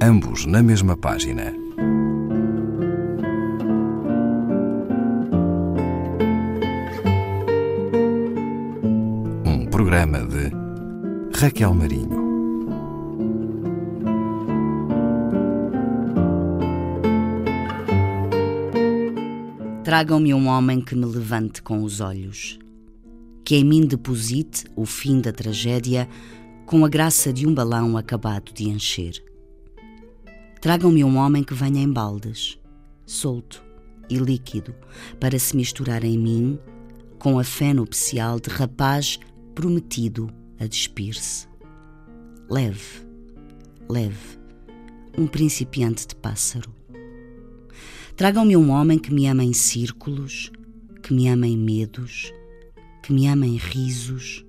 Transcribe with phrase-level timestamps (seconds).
[0.00, 1.54] ambos na mesma página.
[9.44, 10.52] Um programa de
[11.38, 12.26] Raquel Marinho.
[19.82, 22.58] Tragam-me um homem que me levante com os olhos,
[23.44, 26.08] que em mim deposite o fim da tragédia
[26.66, 29.22] com a graça de um balão acabado de encher.
[30.66, 32.58] Tragam-me um homem que venha em baldes,
[33.06, 33.62] solto
[34.10, 34.74] e líquido,
[35.20, 36.58] para se misturar em mim
[37.20, 39.16] com a fé nupcial de rapaz
[39.54, 41.46] prometido a despir-se.
[42.50, 43.06] Leve,
[43.88, 44.40] leve,
[45.16, 46.74] um principiante de pássaro.
[48.16, 50.50] Tragam-me um homem que me ama em círculos,
[51.00, 52.32] que me ama em medos,
[53.04, 54.44] que me ama em risos,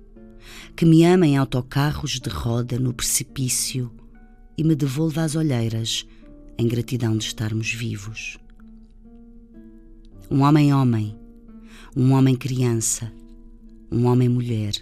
[0.74, 3.88] que me ama em autocarros de roda no precipício
[4.58, 6.06] e me devolva as olheiras
[6.58, 8.38] em gratidão de estarmos vivos.
[10.30, 11.16] Um homem-homem,
[11.96, 13.10] um homem-criança,
[13.90, 14.74] um homem-mulher,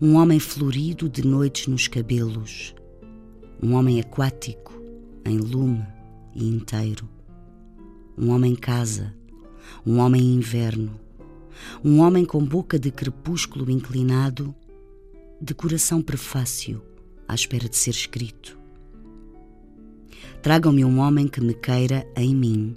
[0.00, 2.74] um homem florido de noites nos cabelos,
[3.62, 4.72] um homem aquático,
[5.24, 5.86] em lume
[6.34, 7.08] e inteiro
[8.20, 9.14] um homem casa,
[9.86, 11.00] um homem inverno,
[11.82, 14.54] um homem com boca de crepúsculo inclinado,
[15.40, 16.82] de coração prefácio,
[17.26, 18.59] à espera de ser escrito.
[20.42, 22.76] Tragam-me um homem que me queira em mim,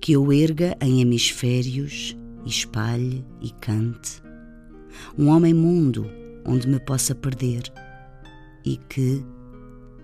[0.00, 4.22] que eu erga em hemisférios, espalhe e cante.
[5.16, 6.10] Um homem mundo
[6.44, 7.62] onde me possa perder
[8.64, 9.24] e que,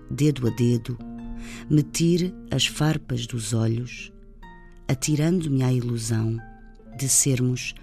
[0.09, 0.97] dedo a dedo,
[1.69, 4.11] me tire as farpas dos olhos
[4.89, 6.35] atirando-me à ilusão
[6.97, 7.75] de sermos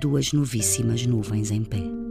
[0.00, 2.03] duas novíssimas nuvens em pé.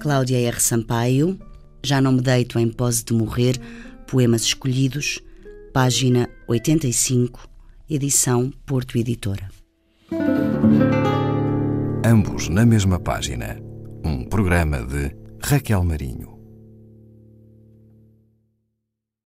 [0.00, 0.58] Cláudia R.
[0.58, 1.38] Sampaio,
[1.84, 3.60] Já não me deito em pose de morrer,
[4.06, 5.20] Poemas Escolhidos,
[5.74, 7.46] página 85,
[7.88, 9.50] edição Porto Editora.
[12.02, 13.58] Ambos na mesma página
[14.02, 16.39] um programa de Raquel Marinho.